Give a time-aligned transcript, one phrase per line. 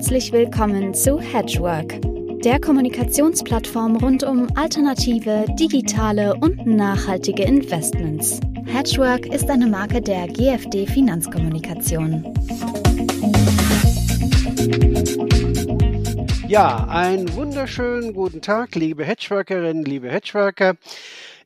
[0.00, 2.00] Herzlich willkommen zu Hedgework,
[2.42, 8.40] der Kommunikationsplattform rund um alternative, digitale und nachhaltige Investments.
[8.64, 12.24] Hedgework ist eine Marke der GFD Finanzkommunikation.
[16.48, 20.76] Ja, einen wunderschönen guten Tag, liebe Hedgeworkerinnen, liebe Hedgeworker.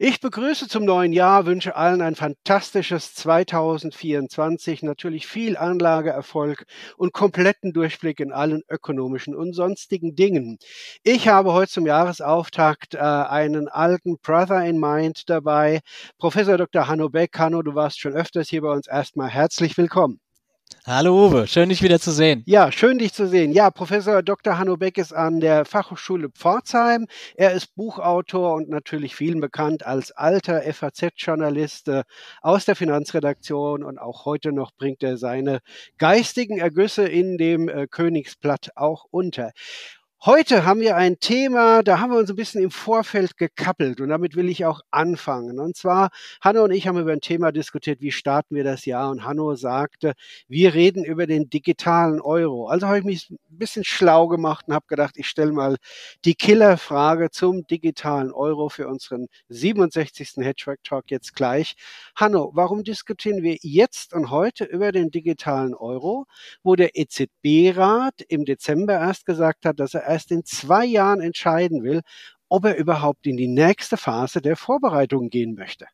[0.00, 6.64] Ich begrüße zum neuen Jahr, wünsche allen ein fantastisches 2024, natürlich viel Anlageerfolg
[6.96, 10.58] und kompletten Durchblick in allen ökonomischen und sonstigen Dingen.
[11.04, 15.80] Ich habe heute zum Jahresauftakt äh, einen alten Brother in Mind dabei,
[16.18, 16.88] Professor Dr.
[16.88, 17.38] Hanno Beck.
[17.38, 18.88] Hanno, du warst schon öfters hier bei uns.
[18.88, 20.23] Erstmal herzlich willkommen.
[20.86, 22.42] Hallo Uwe, schön dich wieder zu sehen.
[22.44, 23.52] Ja, schön dich zu sehen.
[23.52, 24.58] Ja, Professor Dr.
[24.58, 27.06] Hanno Beck ist an der Fachhochschule Pforzheim.
[27.36, 32.02] Er ist Buchautor und natürlich vielen bekannt als alter FAZ-Journalist äh,
[32.42, 35.60] aus der Finanzredaktion und auch heute noch bringt er seine
[35.96, 39.52] geistigen Ergüsse in dem äh, Königsblatt auch unter.
[40.26, 44.08] Heute haben wir ein Thema, da haben wir uns ein bisschen im Vorfeld gekappelt und
[44.08, 45.60] damit will ich auch anfangen.
[45.60, 46.08] Und zwar,
[46.40, 49.10] Hanno und ich haben über ein Thema diskutiert, wie starten wir das Jahr?
[49.10, 50.14] Und Hanno sagte,
[50.48, 52.68] wir reden über den digitalen Euro.
[52.68, 55.76] Also habe ich mich ein bisschen schlau gemacht und habe gedacht, ich stelle mal
[56.24, 60.36] die Killerfrage zum digitalen Euro für unseren 67.
[60.38, 61.74] Hedgework Talk jetzt gleich.
[62.16, 66.24] Hanno, warum diskutieren wir jetzt und heute über den digitalen Euro,
[66.62, 71.82] wo der EZB-Rat im Dezember erst gesagt hat, dass er erst in zwei Jahren entscheiden
[71.82, 72.02] will,
[72.48, 75.86] ob er überhaupt in die nächste Phase der Vorbereitung gehen möchte.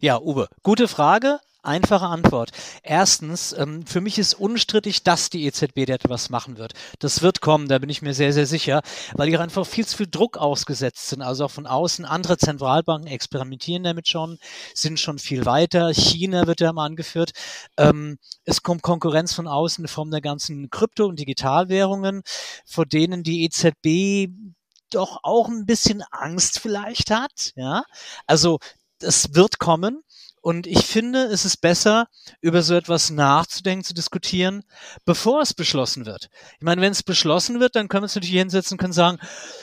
[0.00, 1.38] Ja, Uwe, gute Frage.
[1.66, 2.50] Einfache Antwort.
[2.82, 6.74] Erstens, ähm, für mich ist unstrittig, dass die EZB da etwas machen wird.
[7.00, 8.82] Das wird kommen, da bin ich mir sehr, sehr sicher,
[9.14, 11.22] weil die einfach viel zu viel Druck ausgesetzt sind.
[11.22, 12.04] Also auch von außen.
[12.04, 14.38] Andere Zentralbanken experimentieren damit schon,
[14.74, 15.92] sind schon viel weiter.
[15.92, 17.32] China wird ja mal angeführt.
[17.76, 22.22] Ähm, es kommt Konkurrenz von außen in Form der ganzen Krypto- und Digitalwährungen,
[22.64, 24.30] vor denen die EZB
[24.90, 27.52] doch auch ein bisschen Angst vielleicht hat.
[27.56, 27.82] Ja,
[28.26, 28.58] also
[28.98, 30.02] das wird kommen.
[30.46, 32.06] Und ich finde, es ist besser,
[32.40, 34.62] über so etwas nachzudenken, zu diskutieren,
[35.04, 36.28] bevor es beschlossen wird.
[36.58, 39.18] Ich meine, wenn es beschlossen wird, dann können wir uns natürlich hinsetzen und können sagen,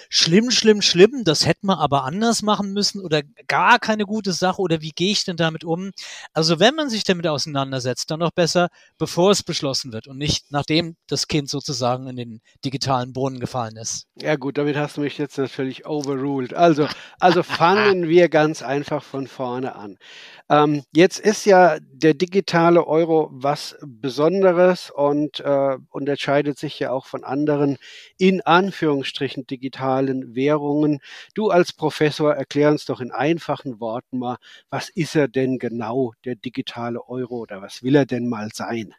[0.09, 4.61] schlimm, schlimm, schlimm, das hätten wir aber anders machen müssen oder gar keine gute Sache
[4.61, 5.91] oder wie gehe ich denn damit um?
[6.33, 8.67] Also wenn man sich damit auseinandersetzt, dann noch besser,
[8.97, 13.77] bevor es beschlossen wird und nicht nachdem das Kind sozusagen in den digitalen Brunnen gefallen
[13.77, 14.07] ist.
[14.21, 16.53] Ja gut, damit hast du mich jetzt natürlich overruled.
[16.53, 16.89] Also,
[17.21, 19.97] also fangen wir ganz einfach von vorne an.
[20.49, 27.05] Ähm, jetzt ist ja der digitale Euro was Besonderes und äh, unterscheidet sich ja auch
[27.05, 27.77] von anderen
[28.17, 30.99] in Anführungsstrichen digitalen Währungen.
[31.33, 34.37] Du als Professor erklär uns doch in einfachen Worten mal,
[34.69, 38.93] was ist er denn genau, der digitale Euro oder was will er denn mal sein?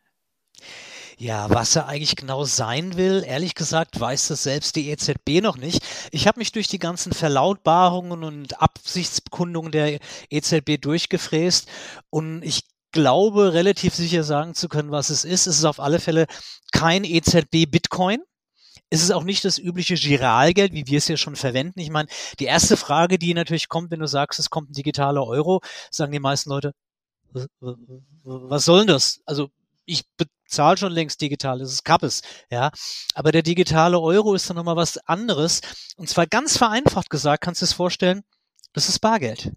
[1.17, 5.57] Ja, was er eigentlich genau sein will, ehrlich gesagt, weiß das selbst die EZB noch
[5.57, 5.85] nicht.
[6.11, 11.69] Ich habe mich durch die ganzen Verlautbarungen und Absichtsbekundungen der EZB durchgefräst
[12.11, 15.47] und ich glaube, relativ sicher sagen zu können, was es ist.
[15.47, 16.27] Es ist auf alle Fälle
[16.73, 18.23] kein EZB-Bitcoin.
[18.91, 21.81] Es ist auch nicht das übliche Giralgeld, wie wir es ja schon verwenden.
[21.81, 22.09] Ich meine,
[22.39, 25.61] die erste Frage, die natürlich kommt, wenn du sagst, es kommt ein digitaler Euro,
[25.91, 26.73] sagen die meisten Leute,
[28.23, 29.21] was soll denn das?
[29.27, 29.51] Also
[29.87, 30.05] ich
[30.55, 32.71] bezahle schon längst digital, das ist Kappes, ja.
[33.15, 35.61] Aber der digitale Euro ist dann nochmal was anderes.
[35.97, 38.23] Und zwar ganz vereinfacht gesagt, kannst du es vorstellen,
[38.73, 39.53] das ist Bargeld.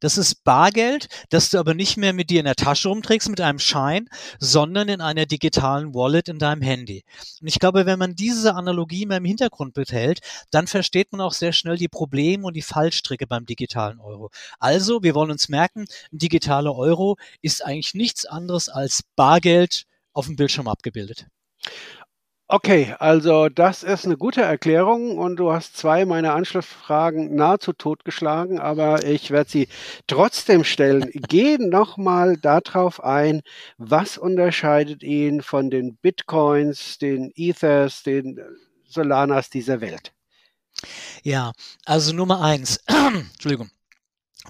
[0.00, 3.40] Das ist Bargeld, das du aber nicht mehr mit dir in der Tasche rumträgst mit
[3.40, 4.08] einem Schein,
[4.38, 7.04] sondern in einer digitalen Wallet in deinem Handy.
[7.40, 10.20] Und ich glaube, wenn man diese Analogie mal im Hintergrund behält,
[10.50, 14.30] dann versteht man auch sehr schnell die Probleme und die Fallstricke beim digitalen Euro.
[14.58, 19.86] Also, wir wollen uns merken, ein digitaler Euro ist eigentlich nichts anderes als Bargeld
[20.16, 21.26] auf dem Bildschirm abgebildet.
[22.48, 28.60] Okay, also das ist eine gute Erklärung und du hast zwei meiner Anschlussfragen nahezu totgeschlagen,
[28.60, 29.68] aber ich werde sie
[30.06, 31.10] trotzdem stellen.
[31.28, 33.42] Geh nochmal darauf ein,
[33.78, 38.38] was unterscheidet ihn von den Bitcoins, den Ethers, den
[38.86, 40.12] Solanas dieser Welt?
[41.24, 41.50] Ja,
[41.84, 43.70] also Nummer eins, Entschuldigung.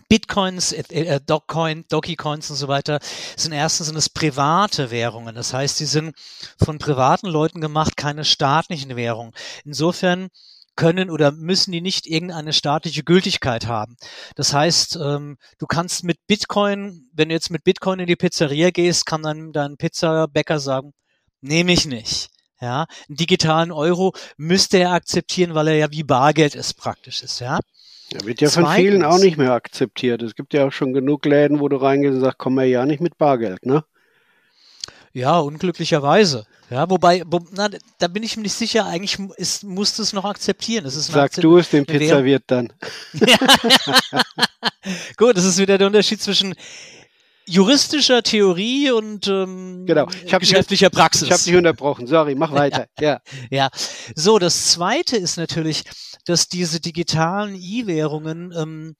[0.09, 3.01] Bitcoins, äh, äh Dogecoin, Dogecoins und so weiter
[3.37, 5.35] sind erstens sind es private Währungen.
[5.35, 6.15] Das heißt, sie sind
[6.63, 9.33] von privaten Leuten gemacht, keine staatlichen Währungen.
[9.65, 10.29] Insofern
[10.77, 13.97] können oder müssen die nicht irgendeine staatliche Gültigkeit haben.
[14.37, 18.71] Das heißt, ähm, du kannst mit Bitcoin, wenn du jetzt mit Bitcoin in die Pizzeria
[18.71, 20.93] gehst, kann dann dein Pizzabäcker sagen,
[21.41, 22.29] nehme ich nicht.
[22.61, 27.41] Ja, einen digitalen Euro müsste er akzeptieren, weil er ja wie Bargeld ist praktisch ist,
[27.41, 27.59] ja.
[28.13, 30.23] Ja, wird ja Zweitens, von vielen auch nicht mehr akzeptiert.
[30.23, 32.87] Es gibt ja auch schon genug Läden, wo du reingehst und sagst, komm mal ja
[32.87, 33.85] nicht mit Bargeld, ne?
[35.13, 36.47] Ja, unglücklicherweise.
[36.69, 40.13] Ja, wobei, wo, na, da bin ich mir nicht sicher, eigentlich ist, musst du es
[40.13, 40.85] noch akzeptieren.
[40.85, 42.73] Es ist Sag du es dem Pizzawirt dann.
[45.17, 46.55] Gut, das ist wieder der Unterschied zwischen
[47.47, 50.09] juristischer Theorie und ähm, genau.
[50.25, 51.23] ich geschäftlicher dich, Praxis.
[51.23, 52.87] Ich habe dich unterbrochen, sorry, mach weiter.
[52.99, 53.21] ja.
[53.51, 53.69] ja.
[54.15, 55.85] So, das zweite ist natürlich,
[56.25, 58.97] dass diese digitalen E-Währungen ähm,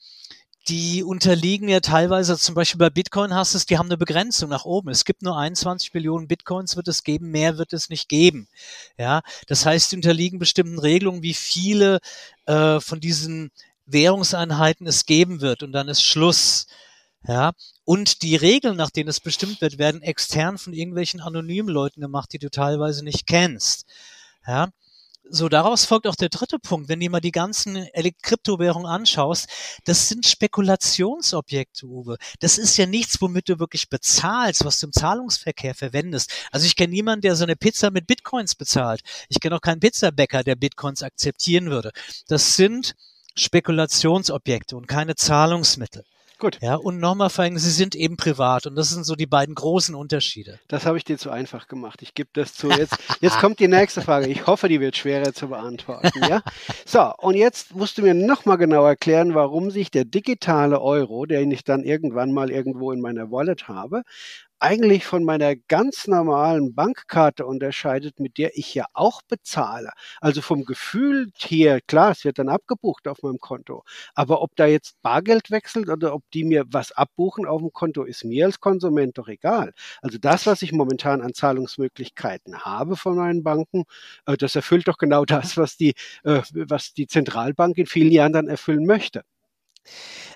[0.69, 4.51] die unterliegen ja teilweise, zum Beispiel bei Bitcoin hast du es, die haben eine Begrenzung
[4.51, 4.91] nach oben.
[4.91, 8.49] Es gibt nur 21 Millionen Bitcoins wird es geben, mehr wird es nicht geben.
[8.99, 12.01] Ja, das heißt, die unterliegen bestimmten Regelungen, wie viele
[12.47, 13.51] äh, von diesen
[13.87, 16.67] Währungseinheiten es geben wird und dann ist Schluss.
[17.29, 17.53] Ja,
[17.85, 22.33] und die Regeln, nach denen es bestimmt wird, werden extern von irgendwelchen anonymen Leuten gemacht,
[22.33, 23.85] die du teilweise nicht kennst.
[24.47, 24.69] Ja,
[25.29, 26.89] so, daraus folgt auch der dritte Punkt.
[26.89, 27.89] Wenn du mal die ganzen
[28.23, 29.49] Kryptowährungen anschaust,
[29.85, 32.17] das sind Spekulationsobjekte, Uwe.
[32.39, 36.33] Das ist ja nichts, womit du wirklich bezahlst, was du im Zahlungsverkehr verwendest.
[36.53, 39.01] Also ich kenne niemanden, der seine Pizza mit Bitcoins bezahlt.
[39.29, 41.91] Ich kenne auch keinen Pizzabäcker, der Bitcoins akzeptieren würde.
[42.29, 42.95] Das sind
[43.35, 46.05] Spekulationsobjekte und keine Zahlungsmittel.
[46.39, 46.59] Gut.
[46.61, 49.95] Ja, und nochmal vor sie sind eben privat und das sind so die beiden großen
[49.95, 50.59] Unterschiede.
[50.69, 52.03] Das habe ich dir zu einfach gemacht.
[52.03, 52.71] Ich gebe das zu.
[52.71, 54.27] Jetzt, jetzt kommt die nächste Frage.
[54.27, 56.11] Ich hoffe, die wird schwerer zu beantworten.
[56.29, 56.43] Ja?
[56.85, 61.51] So, und jetzt musst du mir nochmal genau erklären, warum sich der digitale Euro, den
[61.51, 64.03] ich dann irgendwann mal irgendwo in meiner Wallet habe,
[64.59, 69.91] eigentlich von meiner ganz normalen Bankkarte unterscheidet, mit der ich ja auch bezahle.
[70.21, 73.85] Also vom Gefühl hier, klar, es wird dann abgebucht auf meinem Konto.
[74.15, 78.05] Aber ob da jetzt Bargeld wechselt oder ob die mir was abbuchen auf dem Konto,
[78.05, 79.73] ist mir als Konsument doch egal.
[80.03, 83.85] Also das, was ich momentan an Zahlungsmöglichkeiten habe von meinen Banken,
[84.27, 85.95] äh, das erfüllt doch genau das, was die,
[86.25, 89.23] äh, was die Zentralbank in vielen Jahren dann erfüllen möchte.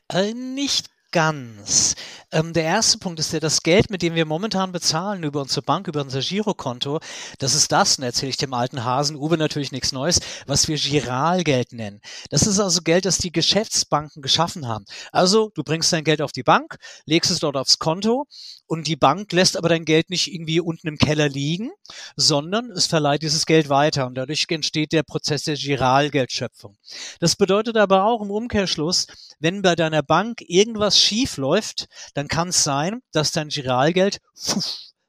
[0.08, 1.94] Äh, nicht ganz.
[2.32, 5.62] Ähm, der erste Punkt ist ja, das Geld, mit dem wir momentan bezahlen über unsere
[5.62, 7.00] Bank, über unser Girokonto,
[7.38, 10.76] das ist das, und erzähle ich dem alten Hasen Uwe natürlich nichts Neues, was wir
[10.76, 12.00] Giralgeld nennen.
[12.30, 14.84] Das ist also Geld, das die Geschäftsbanken geschaffen haben.
[15.10, 18.26] Also, du bringst dein Geld auf die Bank, legst es dort aufs Konto
[18.66, 21.72] und die Bank lässt aber dein Geld nicht irgendwie unten im Keller liegen,
[22.14, 26.76] sondern es verleiht dieses Geld weiter und dadurch entsteht der Prozess der Giralgeldschöpfung.
[27.18, 29.08] Das bedeutet aber auch im Umkehrschluss,
[29.40, 34.20] wenn bei deiner Bank irgendwas schief läuft, dann kann es sein, dass dein Giralgeld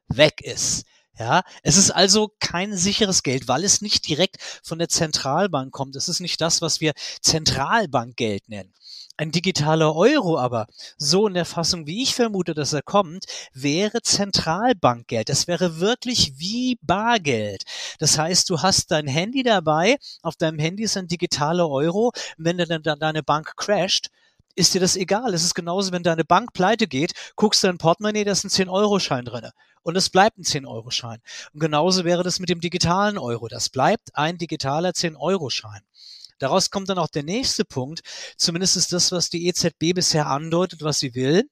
[0.07, 0.85] weg ist.
[1.19, 5.95] Ja, es ist also kein sicheres Geld, weil es nicht direkt von der Zentralbank kommt.
[5.95, 8.73] Es ist nicht das, was wir Zentralbankgeld nennen.
[9.17, 10.65] Ein digitaler Euro aber,
[10.97, 15.29] so in der Fassung, wie ich vermute, dass er kommt, wäre Zentralbankgeld.
[15.29, 17.65] Das wäre wirklich wie Bargeld.
[17.99, 22.13] Das heißt, du hast dein Handy dabei, auf deinem Handy ist ein digitaler Euro.
[22.37, 24.09] wenn dann deine Bank crasht,
[24.55, 25.33] ist dir das egal.
[25.33, 28.49] Es ist genauso, wenn deine Bank pleite geht, guckst du dein Portemonnaie, da ist ein
[28.49, 29.51] 10-Euro-Schein drinne
[29.83, 31.21] Und es bleibt ein 10-Euro-Schein.
[31.53, 33.47] Und genauso wäre das mit dem digitalen Euro.
[33.47, 35.81] Das bleibt ein digitaler 10-Euro-Schein.
[36.39, 38.01] Daraus kommt dann auch der nächste Punkt.
[38.35, 41.47] Zumindest ist das, was die EZB bisher andeutet, was sie will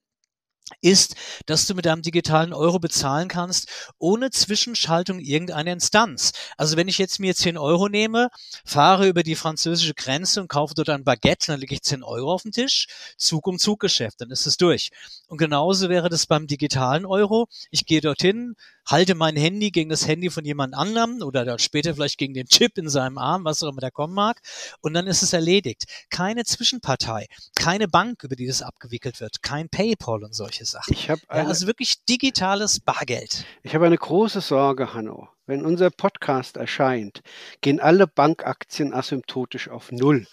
[0.80, 3.68] ist, dass du mit deinem digitalen Euro bezahlen kannst,
[3.98, 6.32] ohne Zwischenschaltung irgendeiner Instanz.
[6.56, 8.28] Also wenn ich jetzt mir 10 Euro nehme,
[8.64, 12.32] fahre über die französische Grenze und kaufe dort ein Baguette, dann lege ich 10 Euro
[12.32, 12.86] auf den Tisch,
[13.16, 14.90] Zug um Zuggeschäft, dann ist es durch.
[15.28, 17.48] Und genauso wäre das beim digitalen Euro.
[17.70, 18.56] Ich gehe dorthin,
[18.90, 22.46] halte mein Handy gegen das Handy von jemand anderem oder dann später vielleicht gegen den
[22.46, 24.40] Chip in seinem Arm, was auch immer da kommen mag.
[24.80, 25.84] Und dann ist es erledigt.
[26.10, 30.92] Keine Zwischenpartei, keine Bank, über die das abgewickelt wird, kein PayPal und solche Sachen.
[30.92, 33.44] Ich habe ja, also wirklich digitales Bargeld.
[33.62, 35.28] Ich habe eine große Sorge, Hanno.
[35.46, 37.22] Wenn unser Podcast erscheint,
[37.60, 40.26] gehen alle Bankaktien asymptotisch auf Null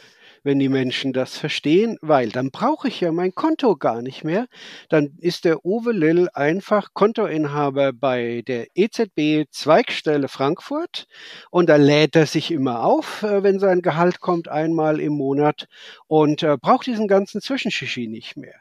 [0.47, 4.47] wenn die Menschen das verstehen, weil dann brauche ich ja mein Konto gar nicht mehr.
[4.87, 11.05] Dann ist der Uwe Lill einfach Kontoinhaber bei der EZB Zweigstelle Frankfurt
[11.51, 15.67] und da lädt er sich immer auf, äh, wenn sein Gehalt kommt, einmal im Monat
[16.07, 18.55] und äh, braucht diesen ganzen Zwischenschischi nicht mehr.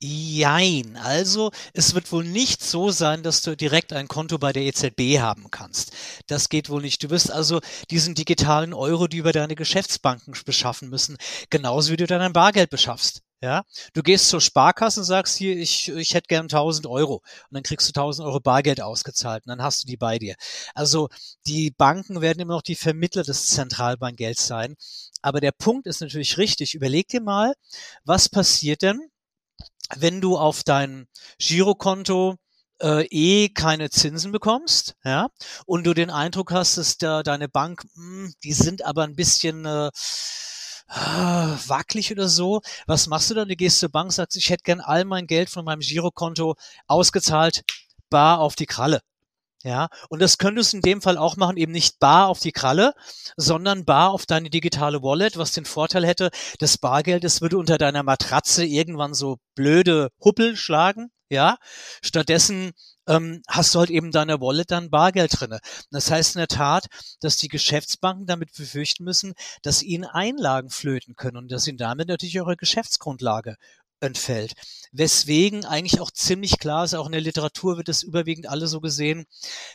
[0.00, 0.96] Jein.
[0.96, 5.20] Also, es wird wohl nicht so sein, dass du direkt ein Konto bei der EZB
[5.20, 5.92] haben kannst.
[6.26, 7.02] Das geht wohl nicht.
[7.02, 11.16] Du wirst also diesen digitalen Euro, die über deine Geschäftsbanken beschaffen müssen,
[11.50, 13.22] genauso wie du dein Bargeld beschaffst.
[13.42, 17.16] Ja, du gehst zur Sparkasse und sagst hier, ich, ich hätte gern 1000 Euro.
[17.16, 20.36] Und dann kriegst du 1000 Euro Bargeld ausgezahlt und dann hast du die bei dir.
[20.74, 21.08] Also,
[21.46, 24.76] die Banken werden immer noch die Vermittler des Zentralbankgelds sein.
[25.22, 26.74] Aber der Punkt ist natürlich richtig.
[26.74, 27.54] Überleg dir mal,
[28.04, 29.00] was passiert denn,
[29.96, 31.06] wenn du auf dein
[31.38, 32.36] Girokonto
[32.80, 35.28] äh, eh keine Zinsen bekommst, ja,
[35.66, 39.16] und du den Eindruck hast, dass da deine Bank, mh, hm, die sind aber ein
[39.16, 39.90] bisschen äh,
[40.88, 42.60] ah, wackelig oder so.
[42.86, 43.48] Was machst du dann?
[43.48, 47.62] Du gehst zur Bank, sagst, ich hätte gern all mein Geld von meinem Girokonto ausgezahlt,
[48.10, 49.00] bar auf die Kralle.
[49.64, 52.50] Ja, und das könntest du in dem Fall auch machen, eben nicht bar auf die
[52.50, 52.94] Kralle,
[53.36, 57.78] sondern bar auf deine digitale Wallet, was den Vorteil hätte, das Bargeld, es würde unter
[57.78, 61.58] deiner Matratze irgendwann so blöde Huppel schlagen, ja.
[62.02, 62.72] Stattdessen
[63.06, 65.60] ähm, hast du halt eben deiner Wallet dann Bargeld drinne.
[65.90, 66.86] Das heißt in der Tat,
[67.20, 72.08] dass die Geschäftsbanken damit befürchten müssen, dass ihnen Einlagen flöten können und dass ihnen damit
[72.08, 73.56] natürlich ihre Geschäftsgrundlage
[74.02, 74.52] entfällt.
[74.92, 78.80] Weswegen eigentlich auch ziemlich klar ist, auch in der Literatur wird es überwiegend alle so
[78.80, 79.24] gesehen,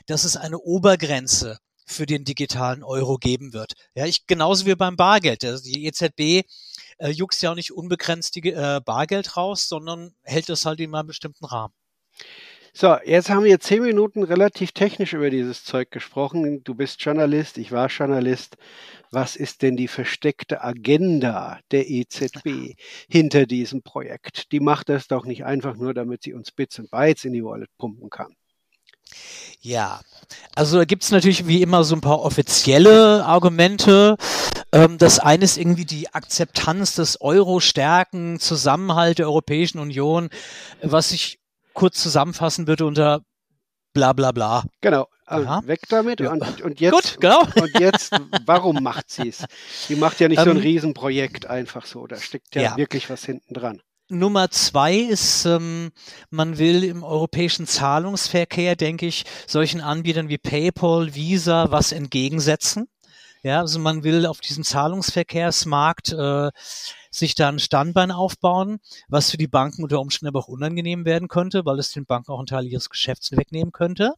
[0.05, 3.73] dass es eine Obergrenze für den digitalen Euro geben wird.
[3.95, 5.43] Ja, ich genauso wie beim Bargeld.
[5.45, 6.45] Also die EZB
[6.99, 10.93] äh, juckst ja auch nicht unbegrenzt die, äh, Bargeld raus, sondern hält das halt in
[10.93, 11.73] einem bestimmten Rahmen.
[12.79, 16.63] So, jetzt haben wir zehn Minuten relativ technisch über dieses Zeug gesprochen.
[16.63, 18.55] Du bist Journalist, ich war Journalist.
[19.09, 22.75] Was ist denn die versteckte Agenda der EZB
[23.09, 24.51] hinter diesem Projekt?
[24.51, 27.43] Die macht das doch nicht einfach nur, damit sie uns Bits und Bytes in die
[27.43, 28.35] Wallet pumpen kann.
[29.59, 30.01] Ja,
[30.53, 34.17] also da gibt es natürlich wie immer so ein paar offizielle Argumente.
[34.71, 40.29] Ähm, das eine ist irgendwie die Akzeptanz des Euro stärken, Zusammenhalt der Europäischen Union,
[40.83, 41.39] was ich
[41.77, 43.21] kurz zusammenfassen würde unter
[43.93, 44.63] bla bla bla.
[44.81, 45.07] Genau.
[45.27, 45.61] Aha.
[45.65, 46.19] Weg damit.
[46.19, 46.31] Ja.
[46.31, 47.41] Und, und, jetzt, Gut, genau.
[47.61, 48.11] und jetzt,
[48.45, 49.45] warum macht sie es?
[49.87, 52.07] Die macht ja nicht ähm, so ein ähm, Riesenprojekt einfach so.
[52.07, 52.77] Da steckt ja, ja.
[52.77, 53.81] wirklich was hinten dran.
[54.09, 55.91] Nummer zwei ist, ähm,
[56.29, 62.87] man will im europäischen Zahlungsverkehr, denke ich, solchen Anbietern wie PayPal, Visa was entgegensetzen.
[63.47, 66.51] Ja, also man will auf diesem Zahlungsverkehrsmarkt äh,
[67.09, 71.29] sich da ein Standbein aufbauen, was für die Banken unter Umständen aber auch unangenehm werden
[71.29, 74.15] könnte, weil es den Banken auch einen Teil ihres Geschäfts wegnehmen könnte.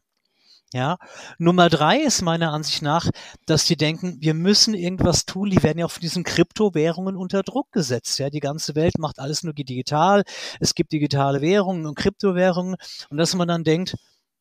[0.72, 0.98] Ja.
[1.38, 3.08] Nummer drei ist meiner Ansicht nach,
[3.46, 5.48] dass die denken, wir müssen irgendwas tun.
[5.50, 8.18] Die werden ja auf diesen Kryptowährungen unter Druck gesetzt.
[8.18, 10.24] Ja, die ganze Welt macht alles nur digital.
[10.58, 12.74] Es gibt digitale Währungen und Kryptowährungen.
[13.10, 13.94] Und dass man dann denkt,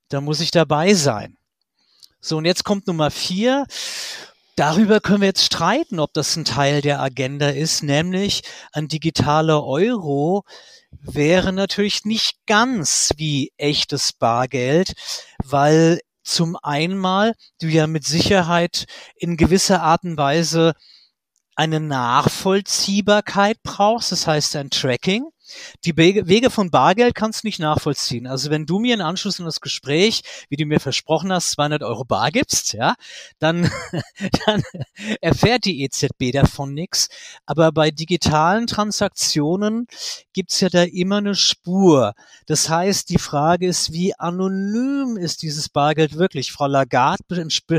[0.08, 1.38] da muss ich dabei sein.
[2.22, 3.68] So, und jetzt kommt Nummer vier.
[4.60, 8.42] Darüber können wir jetzt streiten, ob das ein Teil der Agenda ist, nämlich
[8.74, 10.44] ein digitaler Euro
[10.92, 14.96] wäre natürlich nicht ganz wie echtes Bargeld,
[15.46, 18.84] weil zum einmal du ja mit Sicherheit
[19.16, 20.74] in gewisser Art und Weise
[21.56, 25.24] eine Nachvollziehbarkeit brauchst, das heißt ein Tracking.
[25.86, 28.28] Die Wege von Bargeld kannst du nicht nachvollziehen.
[28.28, 31.84] Also wenn du mir in Anschluss an das Gespräch, wie du mir versprochen hast, 200
[31.84, 32.96] Euro bar gibst, ja,
[33.40, 33.70] dann,
[34.46, 34.64] dann
[35.22, 37.10] erfährt die EZB davon nichts.
[37.46, 39.88] Aber bei digitalen Transaktionen
[40.34, 42.14] gibt's ja da immer eine Spur.
[42.46, 46.52] Das heißt, die Frage ist, wie anonym ist dieses Bargeld wirklich?
[46.52, 47.24] Frau Lagarde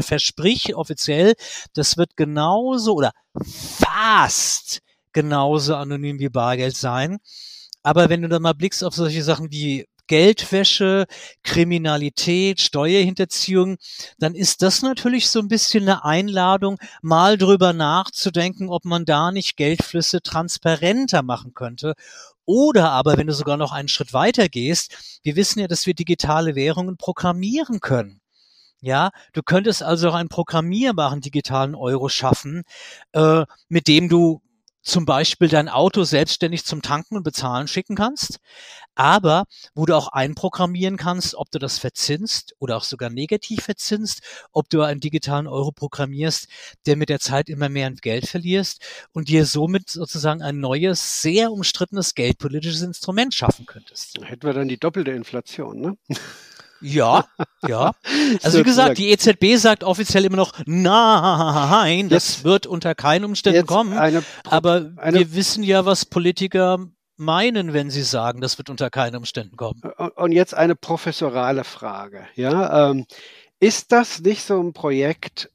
[0.03, 1.35] verspricht offiziell,
[1.75, 3.12] das wird genauso oder
[3.45, 4.81] fast
[5.12, 7.19] genauso anonym wie Bargeld sein.
[7.82, 11.06] Aber wenn du dann mal blickst auf solche Sachen wie Geldwäsche,
[11.44, 13.76] Kriminalität, Steuerhinterziehung,
[14.18, 19.30] dann ist das natürlich so ein bisschen eine Einladung, mal drüber nachzudenken, ob man da
[19.30, 21.94] nicht Geldflüsse transparenter machen könnte.
[22.44, 25.94] Oder aber, wenn du sogar noch einen Schritt weiter gehst, wir wissen ja, dass wir
[25.94, 28.20] digitale Währungen programmieren können.
[28.80, 32.64] Ja, du könntest also auch einen programmierbaren digitalen Euro schaffen,
[33.12, 34.42] äh, mit dem du
[34.82, 38.38] zum Beispiel dein Auto selbstständig zum Tanken und Bezahlen schicken kannst,
[38.94, 39.44] aber
[39.75, 44.22] wo du auch einprogrammieren kannst, ob du das verzinst oder auch sogar negativ verzinst,
[44.52, 46.49] ob du einen digitalen Euro programmierst,
[46.87, 48.82] der mit der Zeit immer mehr Geld verlierst
[49.12, 54.18] und dir somit sozusagen ein neues, sehr umstrittenes geldpolitisches Instrument schaffen könntest.
[54.22, 55.96] Hätten wir dann die doppelte Inflation, ne?
[56.80, 57.26] Ja,
[57.66, 57.92] ja.
[58.42, 63.25] Also wie gesagt, die EZB sagt offiziell immer noch, nein, das jetzt, wird unter keinen
[63.25, 63.96] Umständen kommen.
[63.96, 66.78] Eine, aber eine, wir wissen ja, was Politiker
[67.16, 69.82] meinen, wenn sie sagen, das wird unter keinen Umständen kommen.
[70.16, 72.26] Und jetzt eine professorale Frage.
[72.34, 73.06] Ja, ähm,
[73.60, 75.50] ist das nicht so ein Projekt,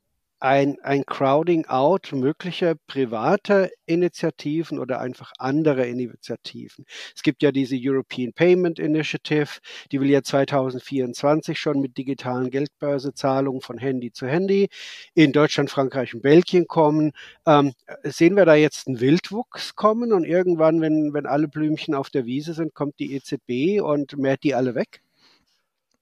[0.45, 6.85] ein, ein Crowding out möglicher privater Initiativen oder einfach anderer Initiativen.
[7.15, 9.49] Es gibt ja diese European Payment Initiative,
[9.91, 14.69] die will ja 2024 schon mit digitalen Geldbörsezahlungen von Handy zu Handy
[15.15, 17.13] in Deutschland, Frankreich und Belgien kommen.
[17.47, 17.73] Ähm,
[18.03, 22.27] sehen wir da jetzt einen Wildwuchs kommen und irgendwann, wenn, wenn alle Blümchen auf der
[22.27, 25.01] Wiese sind, kommt die EZB und mehrt die alle weg?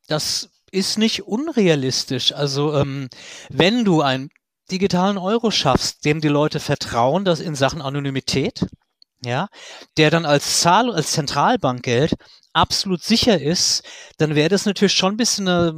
[0.10, 2.34] Das ist nicht unrealistisch.
[2.34, 3.08] Also ähm,
[3.50, 4.30] wenn du einen
[4.72, 8.66] digitalen Euro schaffst, dem die Leute vertrauen, dass in Sachen Anonymität,
[9.24, 9.50] ja,
[9.98, 12.16] der dann als Zahl, als Zentralbankgeld
[12.54, 13.84] absolut sicher ist,
[14.18, 15.74] dann wäre das natürlich schon ein bisschen eine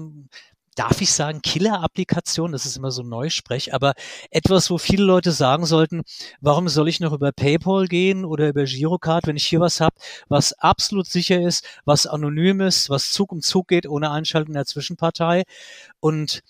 [0.75, 3.93] darf ich sagen, Killer-Applikation, das ist immer so Neusprech, aber
[4.29, 6.03] etwas, wo viele Leute sagen sollten,
[6.41, 9.95] warum soll ich noch über PayPal gehen oder über Girocard, wenn ich hier was habe,
[10.27, 14.65] was absolut sicher ist, was anonym ist, was Zug um Zug geht, ohne Einschaltung der
[14.65, 15.43] Zwischenpartei.
[15.99, 16.41] Und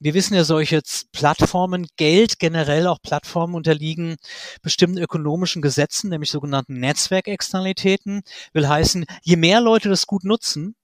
[0.00, 4.16] wir wissen ja, solche Plattformen, Geld generell auch Plattformen unterliegen
[4.60, 8.22] bestimmten ökonomischen Gesetzen, nämlich sogenannten Netzwerkexternalitäten.
[8.52, 10.74] Will heißen, je mehr Leute das gut nutzen,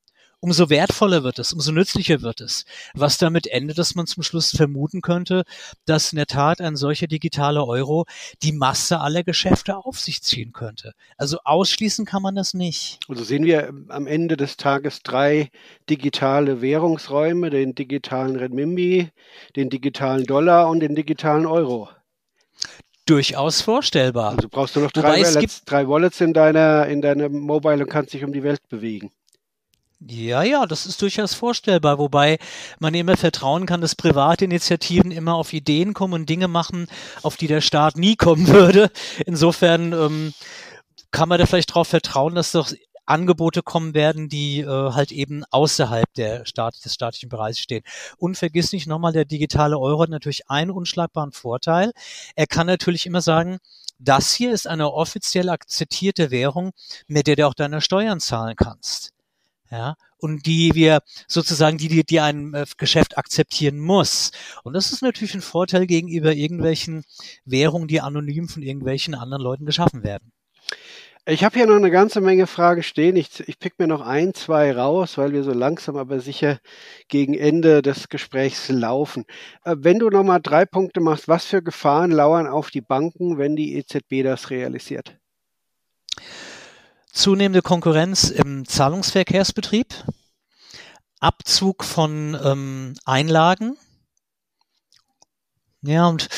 [0.40, 2.64] umso wertvoller wird es, umso nützlicher wird es.
[2.94, 5.44] Was damit endet, dass man zum Schluss vermuten könnte,
[5.85, 8.06] dass in der Tat ein solcher digitaler Euro
[8.42, 10.92] die Masse aller Geschäfte auf sich ziehen könnte.
[11.16, 13.00] Also ausschließen kann man das nicht.
[13.09, 15.50] Also sehen wir am Ende des Tages drei
[15.88, 19.11] digitale Währungsräume, den digitalen Renminbi,
[19.56, 21.88] den digitalen Dollar und den digitalen Euro
[23.06, 24.37] durchaus vorstellbar.
[24.37, 28.14] Also brauchst du noch drei Wallets, drei Wallets in deiner in deinem Mobile und kannst
[28.14, 29.11] dich um die Welt bewegen.
[30.09, 32.38] Ja, ja, das ist durchaus vorstellbar, wobei
[32.78, 36.87] man immer vertrauen kann, dass private Initiativen immer auf Ideen kommen und Dinge machen,
[37.23, 38.90] auf die der Staat nie kommen würde.
[39.26, 40.35] Insofern ähm,
[41.11, 42.73] kann man da vielleicht darauf vertrauen, dass doch
[43.04, 47.83] Angebote kommen werden, die äh, halt eben außerhalb der Staat, des staatlichen Bereichs stehen.
[48.16, 51.92] Und vergiss nicht nochmal, der digitale Euro hat natürlich einen unschlagbaren Vorteil.
[52.37, 53.59] Er kann natürlich immer sagen,
[53.99, 56.71] das hier ist eine offiziell akzeptierte Währung,
[57.07, 59.12] mit der du auch deine Steuern zahlen kannst
[59.70, 64.32] ja, und die wir sozusagen, die, die, die ein äh, Geschäft akzeptieren muss.
[64.64, 67.04] Und das ist natürlich ein Vorteil gegenüber irgendwelchen
[67.44, 70.32] Währungen, die anonym von irgendwelchen anderen Leuten geschaffen werden.
[71.26, 73.14] Ich habe hier noch eine ganze Menge Fragen stehen.
[73.14, 76.58] Ich, ich pick mir noch ein, zwei raus, weil wir so langsam aber sicher
[77.08, 79.26] gegen Ende des Gesprächs laufen.
[79.64, 83.38] Äh, wenn du noch mal drei Punkte machst, was für Gefahren lauern auf die Banken,
[83.38, 85.18] wenn die EZB das realisiert?
[87.12, 89.95] Zunehmende Konkurrenz im Zahlungsverkehrsbetrieb,
[91.19, 93.76] Abzug von ähm, Einlagen.
[95.83, 96.29] Ja, und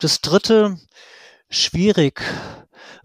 [0.00, 0.78] das dritte,
[1.48, 2.22] schwierig,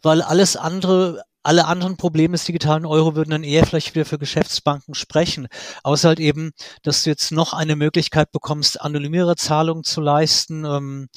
[0.02, 4.20] weil alles andere alle anderen Probleme des digitalen Euro würden dann eher vielleicht wieder für
[4.20, 5.48] Geschäftsbanken sprechen.
[5.84, 6.52] Außer halt eben,
[6.84, 10.66] dass du jetzt noch eine Möglichkeit bekommst, anonymere Zahlungen zu leisten.
[10.66, 11.10] Ähm,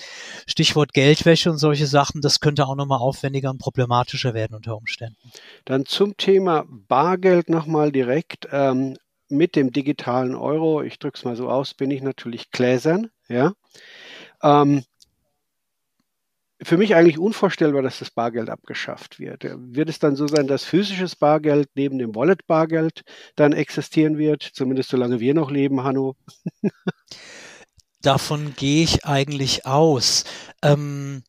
[0.46, 2.20] Stichwort Geldwäsche und solche Sachen.
[2.20, 5.16] Das könnte auch nochmal aufwendiger und problematischer werden unter Umständen.
[5.64, 8.48] Dann zum Thema Bargeld nochmal direkt.
[8.50, 8.96] Ähm,
[9.28, 13.10] mit dem digitalen Euro, ich drücke es mal so aus, bin ich natürlich gläsern.
[13.28, 13.54] Ja.
[14.42, 14.84] Ähm,
[16.64, 19.44] für mich eigentlich unvorstellbar, dass das Bargeld abgeschafft wird.
[19.44, 23.02] Wird es dann so sein, dass physisches Bargeld neben dem Wallet-Bargeld
[23.36, 26.16] dann existieren wird, zumindest solange wir noch leben, Hanno?
[28.02, 30.24] Davon gehe ich eigentlich aus.
[30.62, 31.22] Ähm,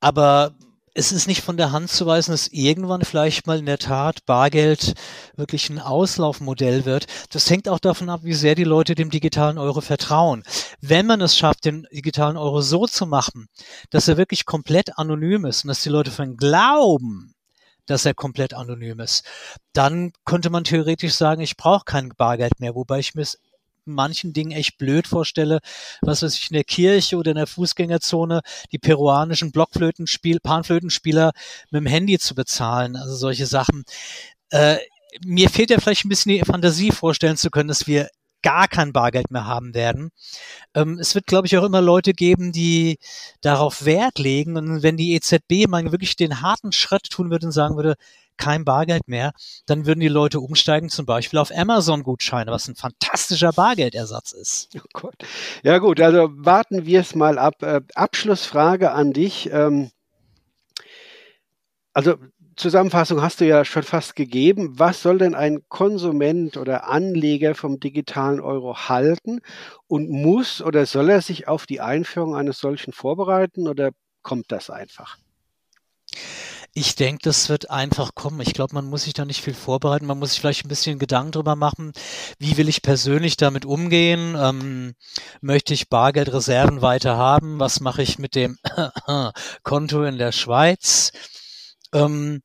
[0.00, 0.54] aber
[0.94, 4.24] es ist nicht von der Hand zu weisen, dass irgendwann vielleicht mal in der Tat
[4.26, 4.94] Bargeld
[5.34, 7.06] wirklich ein Auslaufmodell wird.
[7.30, 10.44] Das hängt auch davon ab, wie sehr die Leute dem digitalen Euro vertrauen.
[10.80, 13.48] Wenn man es schafft, den digitalen Euro so zu machen,
[13.90, 17.34] dass er wirklich komplett anonym ist und dass die Leute von glauben,
[17.86, 19.24] dass er komplett anonym ist,
[19.72, 23.26] dann könnte man theoretisch sagen, ich brauche kein Bargeld mehr, wobei ich mir
[23.84, 25.60] manchen Dingen echt blöd vorstelle,
[26.00, 28.40] was weiß ich, in der Kirche oder in der Fußgängerzone
[28.72, 31.32] die peruanischen Blockflötenspiel, Panflötenspieler
[31.70, 33.84] mit dem Handy zu bezahlen, also solche Sachen.
[34.50, 34.78] Äh,
[35.24, 38.08] mir fehlt ja vielleicht ein bisschen die Fantasie vorstellen zu können, dass wir
[38.44, 40.10] gar kein Bargeld mehr haben werden.
[40.74, 42.98] Ähm, es wird, glaube ich, auch immer Leute geben, die
[43.40, 44.56] darauf Wert legen.
[44.56, 47.94] Und wenn die EZB mal wirklich den harten Schritt tun würde und sagen würde,
[48.36, 49.32] kein Bargeld mehr,
[49.66, 54.68] dann würden die Leute umsteigen zum Beispiel auf Amazon-Gutscheine, was ein fantastischer Bargeldersatz ist.
[55.02, 55.10] Oh.
[55.62, 57.62] Ja gut, also warten wir es mal ab.
[57.62, 59.50] Äh, Abschlussfrage an dich.
[59.52, 59.90] Ähm,
[61.92, 62.16] also
[62.56, 64.78] Zusammenfassung hast du ja schon fast gegeben.
[64.78, 69.40] Was soll denn ein Konsument oder Anleger vom digitalen Euro halten
[69.88, 73.90] und muss oder soll er sich auf die Einführung eines solchen vorbereiten oder
[74.22, 75.18] kommt das einfach?
[76.76, 78.40] Ich denke, das wird einfach kommen.
[78.40, 80.06] Ich glaube, man muss sich da nicht viel vorbereiten.
[80.06, 81.92] Man muss sich vielleicht ein bisschen Gedanken drüber machen,
[82.40, 84.34] wie will ich persönlich damit umgehen?
[84.36, 84.94] Ähm,
[85.40, 87.60] möchte ich Bargeldreserven weiter haben?
[87.60, 88.58] Was mache ich mit dem
[89.62, 91.12] Konto in der Schweiz?
[91.92, 92.42] Ähm,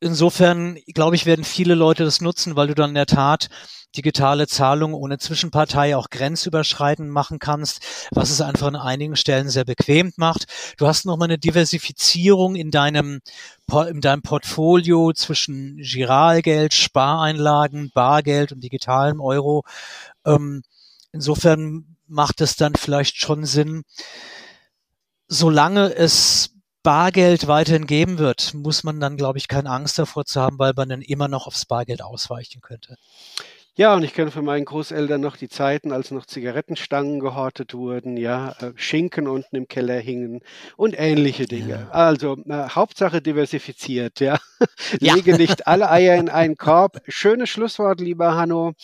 [0.00, 3.48] insofern, glaube ich, werden viele Leute das nutzen, weil du dann in der Tat
[3.96, 7.80] digitale Zahlungen ohne Zwischenpartei auch grenzüberschreitend machen kannst,
[8.12, 10.46] was es einfach an einigen Stellen sehr bequem macht.
[10.76, 13.20] Du hast nochmal eine Diversifizierung in deinem,
[13.88, 19.64] in deinem Portfolio zwischen Giralgeld, Spareinlagen, Bargeld und digitalem Euro.
[20.24, 20.62] Ähm,
[21.12, 23.82] insofern macht es dann vielleicht schon Sinn,
[25.26, 26.49] solange es
[26.82, 30.72] Bargeld weiterhin geben wird, muss man dann, glaube ich, keine Angst davor zu haben, weil
[30.74, 32.96] man dann immer noch aufs Bargeld ausweichen könnte.
[33.80, 38.18] Ja, und ich kenne von meinen Großeltern noch die Zeiten, als noch Zigarettenstangen gehortet wurden,
[38.18, 40.42] ja, äh, Schinken unten im Keller hingen
[40.76, 41.86] und ähnliche Dinge.
[41.86, 41.90] Ja.
[41.90, 44.38] Also äh, Hauptsache diversifiziert, ja.
[45.00, 45.14] ja.
[45.14, 47.00] Lege nicht alle Eier in einen Korb.
[47.08, 48.74] Schönes Schlusswort, lieber Hanno.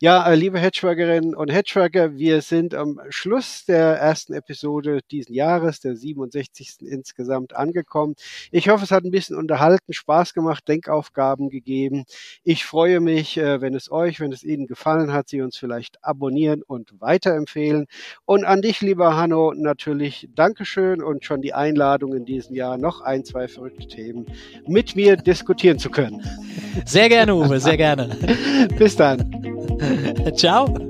[0.00, 5.80] Ja, äh, liebe Hedgeworkerinnen und Hedgeworker, wir sind am Schluss der ersten Episode diesen Jahres,
[5.80, 6.76] der 67.
[6.82, 8.14] insgesamt angekommen.
[8.52, 12.04] Ich hoffe, es hat ein bisschen unterhalten, Spaß gemacht, Denkaufgaben gegeben.
[12.44, 16.02] Ich freue mich, äh, wenn es euch, wenn es Ihnen gefallen hat, Sie uns vielleicht
[16.04, 17.86] abonnieren und weiterempfehlen.
[18.24, 23.00] Und an dich, lieber Hanno, natürlich Dankeschön und schon die Einladung in diesem Jahr noch
[23.00, 24.26] ein, zwei verrückte Themen
[24.66, 26.22] mit mir diskutieren zu können.
[26.84, 28.16] Sehr gerne, Uwe, sehr gerne.
[28.78, 29.18] Bis dann.
[30.36, 30.87] Ciao.